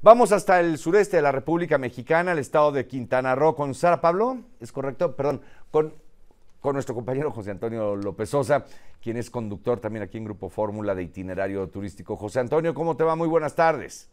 Vamos 0.00 0.30
hasta 0.30 0.60
el 0.60 0.78
sureste 0.78 1.16
de 1.16 1.22
la 1.24 1.32
República 1.32 1.76
Mexicana, 1.76 2.30
el 2.30 2.38
estado 2.38 2.70
de 2.70 2.86
Quintana 2.86 3.34
Roo, 3.34 3.56
con 3.56 3.74
Sara 3.74 4.00
Pablo, 4.00 4.38
¿es 4.60 4.70
correcto? 4.70 5.16
Perdón, 5.16 5.40
con, 5.72 5.92
con 6.60 6.74
nuestro 6.74 6.94
compañero 6.94 7.32
José 7.32 7.50
Antonio 7.50 7.96
López 7.96 8.30
Sosa, 8.30 8.64
quien 9.02 9.16
es 9.16 9.28
conductor 9.28 9.80
también 9.80 10.04
aquí 10.04 10.16
en 10.16 10.24
Grupo 10.24 10.50
Fórmula 10.50 10.94
de 10.94 11.02
Itinerario 11.02 11.66
Turístico. 11.68 12.14
José 12.14 12.38
Antonio, 12.38 12.74
¿cómo 12.74 12.96
te 12.96 13.02
va? 13.02 13.16
Muy 13.16 13.26
buenas 13.26 13.56
tardes. 13.56 14.08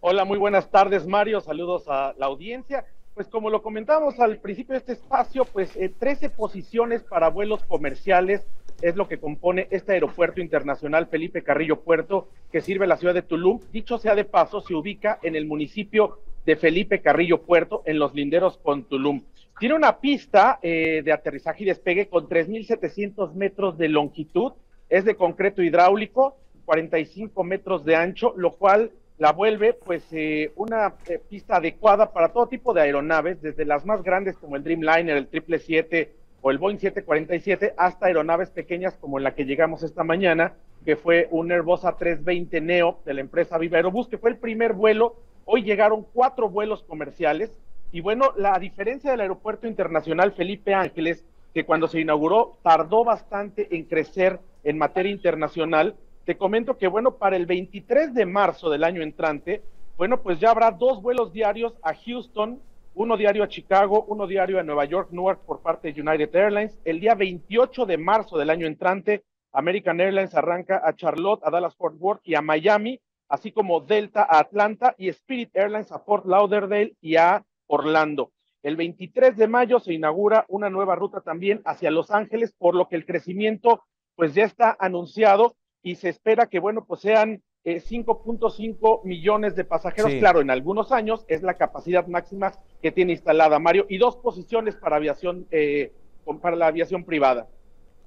Hola, 0.00 0.24
muy 0.24 0.38
buenas 0.38 0.70
tardes, 0.70 1.04
Mario. 1.04 1.40
Saludos 1.40 1.88
a 1.88 2.14
la 2.16 2.26
audiencia. 2.26 2.84
Pues 3.14 3.26
como 3.26 3.50
lo 3.50 3.60
comentamos 3.60 4.20
al 4.20 4.38
principio 4.38 4.74
de 4.74 4.78
este 4.78 4.92
espacio, 4.92 5.44
pues 5.46 5.72
13 5.98 6.26
eh, 6.26 6.30
posiciones 6.30 7.02
para 7.02 7.28
vuelos 7.28 7.64
comerciales 7.64 8.46
es 8.82 8.96
lo 8.96 9.08
que 9.08 9.18
compone 9.18 9.68
este 9.70 9.92
aeropuerto 9.92 10.40
internacional 10.40 11.06
Felipe 11.06 11.42
Carrillo 11.42 11.80
Puerto, 11.80 12.28
que 12.50 12.60
sirve 12.60 12.84
a 12.84 12.88
la 12.88 12.96
ciudad 12.96 13.14
de 13.14 13.22
Tulum. 13.22 13.60
Dicho 13.72 13.96
sea 13.96 14.14
de 14.14 14.24
paso, 14.24 14.60
se 14.60 14.74
ubica 14.74 15.18
en 15.22 15.36
el 15.36 15.46
municipio 15.46 16.18
de 16.44 16.56
Felipe 16.56 17.00
Carrillo 17.00 17.42
Puerto, 17.42 17.82
en 17.86 18.00
los 18.00 18.12
linderos 18.14 18.58
con 18.58 18.84
Tulum. 18.84 19.22
Tiene 19.60 19.76
una 19.76 20.00
pista 20.00 20.58
eh, 20.62 21.02
de 21.04 21.12
aterrizaje 21.12 21.62
y 21.62 21.66
despegue 21.66 22.08
con 22.08 22.28
3.700 22.28 23.32
metros 23.34 23.78
de 23.78 23.88
longitud, 23.88 24.52
es 24.88 25.04
de 25.04 25.14
concreto 25.14 25.62
hidráulico, 25.62 26.36
45 26.64 27.44
metros 27.44 27.84
de 27.84 27.94
ancho, 27.94 28.34
lo 28.36 28.56
cual 28.56 28.90
la 29.18 29.30
vuelve 29.30 29.74
pues 29.74 30.02
eh, 30.10 30.50
una 30.56 30.94
eh, 31.06 31.20
pista 31.28 31.56
adecuada 31.56 32.12
para 32.12 32.32
todo 32.32 32.48
tipo 32.48 32.74
de 32.74 32.80
aeronaves, 32.80 33.40
desde 33.40 33.64
las 33.64 33.86
más 33.86 34.02
grandes 34.02 34.36
como 34.36 34.56
el 34.56 34.64
Dreamliner, 34.64 35.16
el 35.16 35.28
777 35.28 36.21
o 36.42 36.50
el 36.50 36.58
Boeing 36.58 36.78
747 36.78 37.74
hasta 37.76 38.06
aeronaves 38.06 38.50
pequeñas 38.50 38.96
como 39.00 39.20
la 39.20 39.34
que 39.34 39.44
llegamos 39.44 39.84
esta 39.84 40.02
mañana, 40.02 40.54
que 40.84 40.96
fue 40.96 41.28
un 41.30 41.52
Airbus 41.52 41.84
A320 41.84 42.60
Neo 42.60 42.98
de 43.04 43.14
la 43.14 43.20
empresa 43.20 43.58
Viva 43.58 43.76
Aerobus, 43.76 44.08
que 44.08 44.18
fue 44.18 44.30
el 44.30 44.36
primer 44.36 44.72
vuelo. 44.72 45.14
Hoy 45.44 45.62
llegaron 45.62 46.04
cuatro 46.12 46.50
vuelos 46.50 46.82
comerciales. 46.82 47.56
Y 47.92 48.00
bueno, 48.00 48.32
la 48.36 48.58
diferencia 48.58 49.12
del 49.12 49.20
aeropuerto 49.20 49.68
internacional 49.68 50.32
Felipe 50.32 50.74
Ángeles, 50.74 51.24
que 51.54 51.64
cuando 51.64 51.86
se 51.86 52.00
inauguró 52.00 52.58
tardó 52.62 53.04
bastante 53.04 53.68
en 53.70 53.84
crecer 53.84 54.40
en 54.64 54.78
materia 54.78 55.12
internacional, 55.12 55.94
te 56.24 56.36
comento 56.36 56.76
que 56.76 56.88
bueno, 56.88 57.12
para 57.12 57.36
el 57.36 57.46
23 57.46 58.14
de 58.14 58.26
marzo 58.26 58.68
del 58.68 58.82
año 58.82 59.02
entrante, 59.02 59.62
bueno, 59.96 60.22
pues 60.22 60.40
ya 60.40 60.50
habrá 60.50 60.72
dos 60.72 61.02
vuelos 61.02 61.32
diarios 61.32 61.74
a 61.82 61.94
Houston, 61.94 62.60
uno 62.94 63.16
diario 63.16 63.42
a 63.42 63.48
Chicago, 63.48 64.04
uno 64.08 64.26
diario 64.26 64.60
a 64.60 64.62
Nueva 64.62 64.84
York, 64.84 65.08
Newark 65.12 65.44
por 65.46 65.62
parte 65.62 65.92
de 65.92 66.00
United 66.00 66.34
Airlines. 66.34 66.78
El 66.84 67.00
día 67.00 67.14
28 67.14 67.86
de 67.86 67.96
marzo 67.96 68.36
del 68.36 68.50
año 68.50 68.66
entrante, 68.66 69.24
American 69.52 70.00
Airlines 70.00 70.34
arranca 70.34 70.82
a 70.84 70.94
Charlotte, 70.94 71.42
a 71.44 71.50
Dallas 71.50 71.76
Fort 71.76 71.96
Worth 71.98 72.20
y 72.24 72.34
a 72.34 72.42
Miami, 72.42 73.00
así 73.28 73.52
como 73.52 73.80
Delta 73.80 74.26
a 74.28 74.40
Atlanta 74.40 74.94
y 74.98 75.08
Spirit 75.08 75.50
Airlines 75.54 75.90
a 75.90 76.00
Fort 76.00 76.26
Lauderdale 76.26 76.94
y 77.00 77.16
a 77.16 77.44
Orlando. 77.66 78.32
El 78.62 78.76
23 78.76 79.36
de 79.36 79.48
mayo 79.48 79.80
se 79.80 79.92
inaugura 79.92 80.44
una 80.48 80.70
nueva 80.70 80.94
ruta 80.94 81.20
también 81.20 81.62
hacia 81.64 81.90
Los 81.90 82.10
Ángeles, 82.10 82.54
por 82.56 82.74
lo 82.74 82.88
que 82.88 82.96
el 82.96 83.06
crecimiento 83.06 83.84
pues 84.14 84.34
ya 84.34 84.44
está 84.44 84.76
anunciado 84.78 85.56
y 85.82 85.96
se 85.96 86.10
espera 86.10 86.46
que, 86.46 86.60
bueno, 86.60 86.84
pues 86.84 87.00
sean 87.00 87.42
5.5 87.64 88.98
eh, 88.98 89.00
millones 89.04 89.54
de 89.54 89.64
pasajeros. 89.64 90.12
Claro, 90.18 90.40
en 90.40 90.50
algunos 90.50 90.92
años 90.92 91.24
es 91.28 91.42
la 91.42 91.54
capacidad 91.54 92.06
máxima 92.06 92.52
que 92.80 92.90
tiene 92.90 93.12
instalada 93.12 93.58
Mario 93.58 93.86
y 93.88 93.98
dos 93.98 94.16
posiciones 94.16 94.74
para 94.76 94.96
aviación, 94.96 95.46
eh, 95.50 95.92
para 96.40 96.56
la 96.56 96.66
aviación 96.66 97.04
privada. 97.04 97.46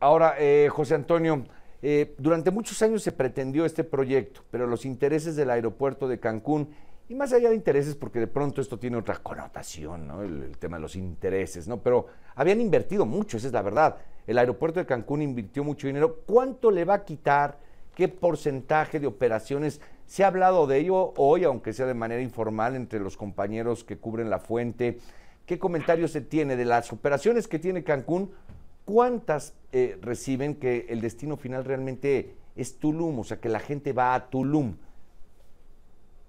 Ahora, 0.00 0.34
eh, 0.38 0.68
José 0.70 0.94
Antonio, 0.94 1.44
durante 2.16 2.50
muchos 2.50 2.80
años 2.80 3.02
se 3.02 3.12
pretendió 3.12 3.66
este 3.66 3.84
proyecto, 3.84 4.40
pero 4.50 4.66
los 4.66 4.86
intereses 4.86 5.36
del 5.36 5.50
aeropuerto 5.50 6.08
de 6.08 6.18
Cancún 6.18 6.70
y 7.10 7.14
más 7.14 7.34
allá 7.34 7.50
de 7.50 7.54
intereses, 7.54 7.94
porque 7.94 8.18
de 8.18 8.26
pronto 8.26 8.62
esto 8.62 8.78
tiene 8.78 8.96
otra 8.96 9.16
connotación, 9.18 10.06
¿no? 10.06 10.22
El, 10.22 10.44
el, 10.44 10.56
tema 10.56 10.78
de 10.78 10.82
los 10.82 10.96
intereses, 10.96 11.68
¿no? 11.68 11.82
Pero 11.82 12.06
habían 12.34 12.62
invertido 12.62 13.04
mucho, 13.04 13.36
esa 13.36 13.48
es 13.48 13.52
la 13.52 13.60
verdad. 13.60 13.98
El 14.26 14.38
aeropuerto 14.38 14.80
de 14.80 14.86
Cancún 14.86 15.20
invirtió 15.20 15.62
mucho 15.62 15.86
dinero. 15.86 16.20
¿Cuánto 16.24 16.70
le 16.70 16.86
va 16.86 16.94
a 16.94 17.04
quitar? 17.04 17.58
¿Qué 17.94 18.08
porcentaje 18.08 18.98
de 18.98 19.06
operaciones? 19.06 19.80
Se 20.06 20.24
ha 20.24 20.26
hablado 20.26 20.66
de 20.66 20.78
ello 20.78 21.14
hoy, 21.16 21.44
aunque 21.44 21.72
sea 21.72 21.86
de 21.86 21.94
manera 21.94 22.22
informal, 22.22 22.74
entre 22.74 22.98
los 22.98 23.16
compañeros 23.16 23.84
que 23.84 23.96
cubren 23.96 24.30
la 24.30 24.40
fuente. 24.40 24.98
¿Qué 25.46 25.58
comentario 25.58 26.08
se 26.08 26.20
tiene 26.20 26.56
de 26.56 26.64
las 26.64 26.92
operaciones 26.92 27.46
que 27.46 27.58
tiene 27.58 27.84
Cancún? 27.84 28.32
¿Cuántas 28.84 29.54
eh, 29.72 29.98
reciben 30.02 30.56
que 30.56 30.86
el 30.88 31.00
destino 31.00 31.36
final 31.36 31.64
realmente 31.64 32.34
es 32.56 32.78
Tulum? 32.78 33.20
O 33.20 33.24
sea, 33.24 33.40
que 33.40 33.48
la 33.48 33.60
gente 33.60 33.92
va 33.92 34.14
a 34.14 34.26
Tulum. 34.28 34.74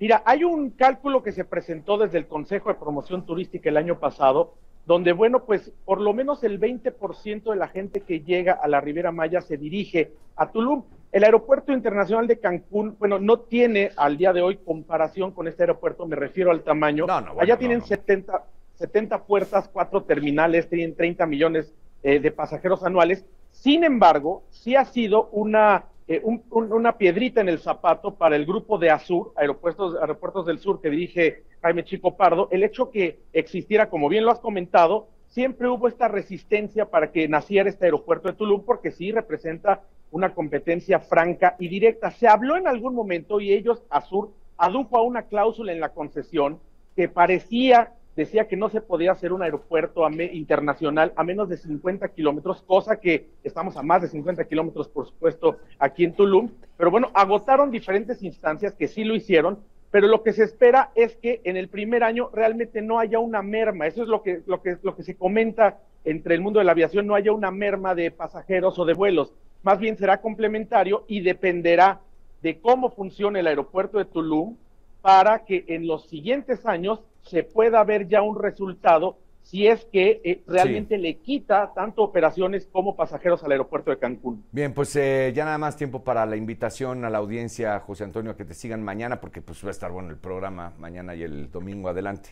Mira, 0.00 0.22
hay 0.26 0.42
un 0.42 0.70
cálculo 0.70 1.22
que 1.22 1.30
se 1.30 1.44
presentó 1.44 1.96
desde 1.96 2.18
el 2.18 2.26
Consejo 2.26 2.70
de 2.70 2.74
Promoción 2.74 3.24
Turística 3.24 3.70
el 3.70 3.76
año 3.76 4.00
pasado, 4.00 4.54
donde, 4.84 5.12
bueno, 5.12 5.44
pues 5.44 5.72
por 5.84 6.00
lo 6.00 6.12
menos 6.12 6.42
el 6.42 6.58
20% 6.58 7.50
de 7.50 7.56
la 7.56 7.68
gente 7.68 8.00
que 8.00 8.20
llega 8.20 8.54
a 8.54 8.66
la 8.66 8.80
Riviera 8.80 9.12
Maya 9.12 9.40
se 9.40 9.56
dirige 9.56 10.12
a 10.34 10.50
Tulum. 10.50 10.82
El 11.12 11.24
aeropuerto 11.24 11.72
internacional 11.72 12.26
de 12.26 12.40
Cancún, 12.40 12.96
bueno, 12.98 13.18
no 13.18 13.40
tiene 13.40 13.90
al 13.96 14.16
día 14.16 14.32
de 14.32 14.40
hoy 14.40 14.56
comparación 14.56 15.30
con 15.32 15.46
este 15.46 15.64
aeropuerto, 15.64 16.06
me 16.06 16.16
refiero 16.16 16.50
al 16.50 16.62
tamaño. 16.62 17.06
Allá 17.38 17.58
tienen 17.58 17.82
70, 17.82 18.44
70 18.76 19.24
puertas, 19.24 19.68
cuatro 19.68 20.04
terminales, 20.04 20.70
tienen 20.70 20.96
30 20.96 21.26
millones 21.26 21.74
eh, 22.02 22.18
de 22.18 22.30
pasajeros 22.30 22.82
anuales. 22.82 23.26
Sin 23.50 23.84
embargo, 23.84 24.44
sí 24.50 24.74
ha 24.74 24.86
sido 24.86 25.28
una 25.32 25.84
eh, 26.08 26.20
una 26.50 26.98
piedrita 26.98 27.40
en 27.40 27.48
el 27.48 27.60
zapato 27.60 28.14
para 28.14 28.34
el 28.34 28.44
grupo 28.44 28.76
de 28.76 28.90
Azur, 28.90 29.32
Aeropuertos, 29.36 29.94
Aeropuertos 30.00 30.46
del 30.46 30.58
Sur, 30.58 30.80
que 30.80 30.90
dirige 30.90 31.44
Jaime 31.62 31.84
Chico 31.84 32.16
Pardo, 32.16 32.48
el 32.50 32.64
hecho 32.64 32.90
que 32.90 33.20
existiera, 33.32 33.88
como 33.88 34.08
bien 34.08 34.24
lo 34.24 34.32
has 34.32 34.40
comentado, 34.40 35.08
siempre 35.32 35.68
hubo 35.68 35.88
esta 35.88 36.08
resistencia 36.08 36.86
para 36.86 37.10
que 37.10 37.26
naciera 37.26 37.68
este 37.68 37.86
aeropuerto 37.86 38.28
de 38.28 38.34
Tulum, 38.34 38.64
porque 38.64 38.90
sí 38.90 39.12
representa 39.12 39.82
una 40.10 40.34
competencia 40.34 41.00
franca 41.00 41.56
y 41.58 41.68
directa. 41.68 42.10
Se 42.10 42.28
habló 42.28 42.56
en 42.56 42.68
algún 42.68 42.94
momento 42.94 43.40
y 43.40 43.52
ellos, 43.52 43.82
Azur, 43.88 44.30
adujo 44.58 44.98
a 44.98 45.02
una 45.02 45.22
cláusula 45.22 45.72
en 45.72 45.80
la 45.80 45.88
concesión 45.88 46.60
que 46.94 47.08
parecía 47.08 47.94
decía 48.16 48.46
que 48.46 48.56
no 48.56 48.68
se 48.68 48.80
podía 48.80 49.12
hacer 49.12 49.32
un 49.32 49.42
aeropuerto 49.42 50.06
internacional 50.10 51.12
a 51.16 51.24
menos 51.24 51.48
de 51.48 51.56
50 51.56 52.08
kilómetros, 52.08 52.62
cosa 52.62 53.00
que 53.00 53.30
estamos 53.42 53.76
a 53.76 53.82
más 53.82 54.02
de 54.02 54.08
50 54.08 54.44
kilómetros, 54.44 54.88
por 54.88 55.06
supuesto, 55.06 55.56
aquí 55.78 56.04
en 56.04 56.12
Tulum. 56.12 56.50
Pero 56.76 56.90
bueno, 56.90 57.10
agotaron 57.14 57.70
diferentes 57.70 58.22
instancias 58.22 58.74
que 58.74 58.88
sí 58.88 59.04
lo 59.04 59.14
hicieron, 59.14 59.60
pero 59.92 60.08
lo 60.08 60.22
que 60.22 60.32
se 60.32 60.42
espera 60.42 60.90
es 60.94 61.16
que 61.16 61.42
en 61.44 61.58
el 61.58 61.68
primer 61.68 62.02
año 62.02 62.30
realmente 62.32 62.80
no 62.80 62.98
haya 62.98 63.18
una 63.18 63.42
merma. 63.42 63.86
Eso 63.86 64.02
es 64.02 64.08
lo 64.08 64.22
que, 64.22 64.40
lo 64.46 64.62
que, 64.62 64.78
lo 64.82 64.96
que 64.96 65.02
se 65.02 65.16
comenta 65.16 65.80
entre 66.06 66.34
el 66.34 66.40
mundo 66.40 66.58
de 66.58 66.64
la 66.64 66.72
aviación, 66.72 67.06
no 67.06 67.14
haya 67.14 67.30
una 67.30 67.50
merma 67.50 67.94
de 67.94 68.10
pasajeros 68.10 68.78
o 68.78 68.86
de 68.86 68.94
vuelos. 68.94 69.34
Más 69.62 69.78
bien 69.78 69.98
será 69.98 70.22
complementario 70.22 71.04
y 71.08 71.20
dependerá 71.20 72.00
de 72.40 72.58
cómo 72.58 72.90
funcione 72.90 73.40
el 73.40 73.46
aeropuerto 73.46 73.98
de 73.98 74.06
Tulum 74.06 74.56
para 75.02 75.44
que 75.44 75.66
en 75.68 75.86
los 75.86 76.08
siguientes 76.08 76.64
años 76.64 77.02
se 77.20 77.42
pueda 77.42 77.84
ver 77.84 78.08
ya 78.08 78.22
un 78.22 78.40
resultado 78.40 79.18
si 79.42 79.66
es 79.66 79.84
que 79.86 80.20
eh, 80.24 80.42
realmente 80.46 80.96
le 80.96 81.16
quita 81.16 81.72
tanto 81.74 82.02
operaciones 82.02 82.68
como 82.70 82.96
pasajeros 82.96 83.42
al 83.44 83.52
aeropuerto 83.52 83.90
de 83.90 83.98
Cancún. 83.98 84.44
Bien, 84.50 84.72
pues 84.72 84.94
eh, 84.96 85.32
ya 85.34 85.44
nada 85.44 85.58
más 85.58 85.76
tiempo 85.76 86.02
para 86.02 86.24
la 86.24 86.36
invitación 86.36 87.04
a 87.04 87.10
la 87.10 87.18
audiencia, 87.18 87.78
José 87.80 88.04
Antonio, 88.04 88.32
a 88.32 88.36
que 88.36 88.44
te 88.44 88.54
sigan 88.54 88.82
mañana, 88.82 89.20
porque 89.20 89.42
pues 89.42 89.62
va 89.62 89.68
a 89.68 89.72
estar 89.72 89.90
bueno 89.92 90.10
el 90.10 90.16
programa 90.16 90.72
mañana 90.78 91.14
y 91.14 91.22
el 91.22 91.50
domingo 91.50 91.88
adelante. 91.88 92.30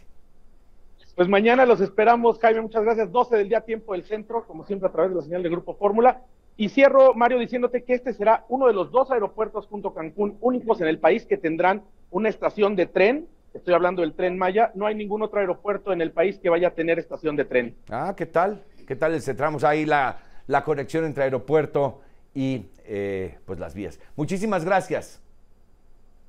Pues 1.17 1.29
mañana 1.29 1.67
los 1.67 1.81
esperamos, 1.81 2.39
Jaime, 2.39 2.63
muchas 2.63 2.83
gracias. 2.83 3.11
12 3.13 3.37
del 3.37 3.49
día, 3.49 3.61
tiempo 3.61 3.93
del 3.93 4.05
centro, 4.05 4.47
como 4.47 4.65
siempre 4.65 4.89
a 4.89 4.93
través 4.93 5.11
de 5.11 5.17
la 5.17 5.23
señal 5.23 5.43
de 5.43 5.51
Grupo 5.51 5.75
Fórmula. 5.75 6.23
Y 6.57 6.69
cierro, 6.69 7.15
Mario, 7.15 7.39
diciéndote 7.39 7.85
que 7.85 7.95
este 7.95 8.13
será 8.13 8.45
uno 8.49 8.67
de 8.67 8.73
los 8.73 8.91
dos 8.91 9.11
aeropuertos 9.11 9.67
junto 9.67 9.89
a 9.89 9.95
Cancún 9.95 10.39
únicos 10.41 10.81
en 10.81 10.89
el 10.89 10.99
país 10.99 11.27
que 11.27 11.37
tendrán 11.37 11.83
una 12.11 12.29
estación 12.29 12.77
de 12.77 12.87
tren 12.87 13.27
Estoy 13.55 13.75
hablando 13.75 14.03
del 14.03 14.15
tren 14.15 14.39
Maya. 14.39 14.71
No 14.75 14.87
hay 14.87 14.95
ningún 14.95 15.23
otro 15.23 15.41
aeropuerto 15.41 15.93
en 15.93 16.01
el 16.01 16.13
país 16.13 16.39
que 16.39 16.49
vaya 16.49 16.69
a 16.69 16.71
tener 16.73 16.99
estación 16.99 17.37
de 17.37 17.45
tren. 17.45 17.75
Ah, 17.89 18.15
¿qué 18.17 18.27
tal? 18.27 18.63
¿Qué 18.87 18.97
tal 18.97 19.21
centramos 19.21 19.65
ahí 19.65 19.87
la, 19.87 20.19
la 20.47 20.65
conexión 20.65 21.05
entre 21.05 21.25
aeropuerto 21.25 22.01
y 22.35 22.67
eh, 22.85 23.39
pues 23.45 23.59
las 23.59 23.75
vías? 23.75 23.99
Muchísimas 24.17 24.65
gracias. 24.65 25.21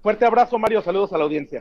Fuerte 0.02 0.26
abrazo, 0.26 0.58
Mario. 0.58 0.82
Saludos 0.82 1.14
a 1.14 1.18
la 1.18 1.26
audiencia. 1.26 1.60